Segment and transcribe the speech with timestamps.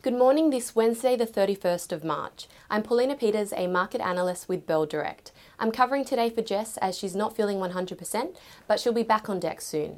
[0.00, 2.46] Good morning, this Wednesday, the 31st of March.
[2.70, 5.32] I'm Paulina Peters, a market analyst with Bell Direct.
[5.58, 8.36] I'm covering today for Jess as she's not feeling 100%,
[8.68, 9.96] but she'll be back on deck soon.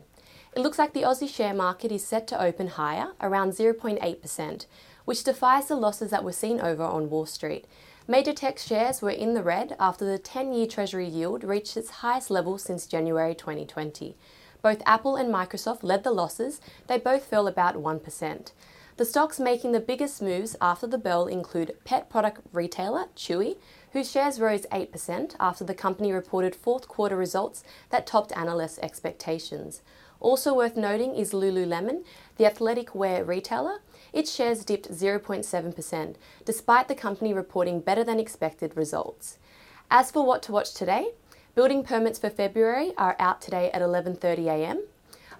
[0.56, 4.64] It looks like the Aussie share market is set to open higher, around 0.8%,
[5.04, 7.66] which defies the losses that were seen over on Wall Street.
[8.08, 11.90] Major tech shares were in the red after the 10 year Treasury yield reached its
[11.90, 14.16] highest level since January 2020.
[14.62, 18.52] Both Apple and Microsoft led the losses, they both fell about 1%.
[19.00, 23.56] The stocks making the biggest moves after the bell include pet product retailer Chewy,
[23.94, 29.80] whose shares rose 8% after the company reported fourth quarter results that topped analysts' expectations.
[30.20, 32.04] Also worth noting is Lululemon,
[32.36, 33.78] the athletic wear retailer.
[34.12, 39.38] Its shares dipped 0.7%, despite the company reporting better than expected results.
[39.90, 41.12] As for what to watch today,
[41.54, 44.82] building permits for February are out today at 11:30 a.m.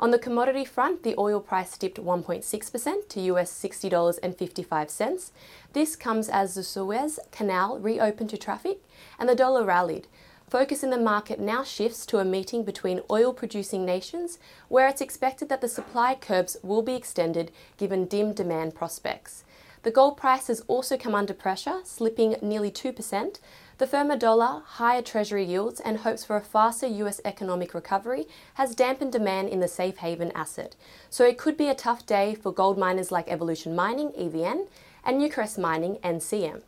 [0.00, 5.30] On the commodity front, the oil price dipped 1.6% to US $60.55.
[5.74, 8.78] This comes as the Suez Canal reopened to traffic
[9.18, 10.08] and the dollar rallied.
[10.48, 15.02] Focus in the market now shifts to a meeting between oil producing nations where it's
[15.02, 19.44] expected that the supply curbs will be extended given dim demand prospects.
[19.82, 23.38] The gold price has also come under pressure, slipping nearly 2%.
[23.80, 28.74] The firmer dollar, higher treasury yields, and hopes for a faster US economic recovery has
[28.74, 30.76] dampened demand in the safe haven asset.
[31.08, 34.68] So it could be a tough day for gold miners like Evolution Mining, EVN,
[35.02, 36.60] and Newcrest Mining, NCM.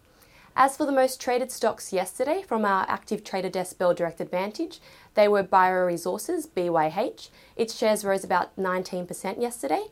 [0.56, 4.80] As for the most traded stocks yesterday from our active trader desk Bell Direct Advantage,
[5.12, 7.28] they were Bio Resources, BYH.
[7.56, 9.84] Its shares rose about 19% yesterday.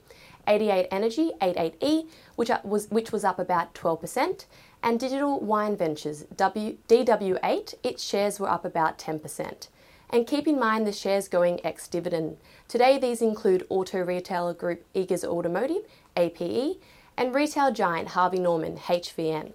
[0.47, 4.45] 88 Energy, 88E, which was, which was up about 12%,
[4.83, 9.69] and Digital Wine Ventures, w, DW8, its shares were up about 10%.
[10.09, 12.39] And keep in mind the shares going ex dividend.
[12.67, 15.83] Today, these include auto retailer group Eagers Automotive,
[16.17, 16.81] APE,
[17.17, 19.53] and retail giant Harvey Norman, HVN.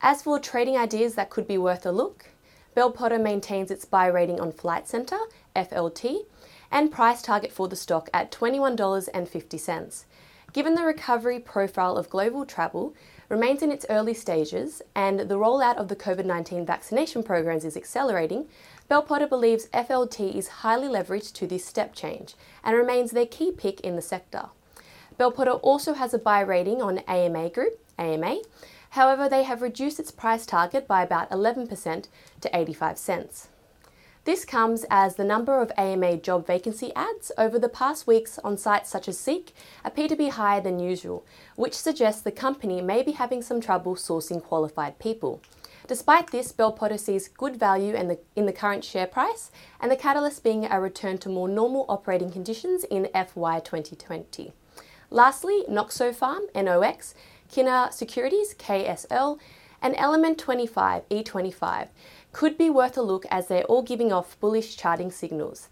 [0.00, 2.26] As for trading ideas that could be worth a look,
[2.74, 5.18] Bell Potter maintains its buy rating on Flight Centre,
[5.54, 6.26] FLT,
[6.72, 10.04] and price target for the stock at $21.50.
[10.52, 12.94] Given the recovery profile of global travel
[13.28, 17.76] remains in its early stages and the rollout of the COVID 19 vaccination programs is
[17.76, 18.46] accelerating,
[18.88, 22.34] Bell Potter believes FLT is highly leveraged to this step change
[22.64, 24.46] and remains their key pick in the sector.
[25.16, 28.40] Bell Potter also has a buy rating on AMA Group, AMA.
[28.90, 32.08] However, they have reduced its price target by about 11%
[32.42, 33.48] to 85 cents.
[34.24, 38.56] This comes as the number of AMA job vacancy ads over the past weeks on
[38.56, 39.52] sites such as Seek
[39.84, 43.96] appear to be higher than usual, which suggests the company may be having some trouble
[43.96, 45.42] sourcing qualified people.
[45.88, 49.50] Despite this, Bell Potter sees good value in the, in the current share price,
[49.80, 54.52] and the catalyst being a return to more normal operating conditions in FY 2020.
[55.10, 57.16] Lastly, Noxopharm, NOX,
[57.50, 59.40] Kina Securities, KSL,
[59.82, 61.88] and Element 25, E25
[62.30, 65.68] could be worth a look as they're all giving off bullish charting signals,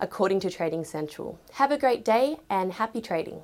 [0.00, 1.38] according to Trading Central.
[1.52, 3.42] Have a great day and happy trading.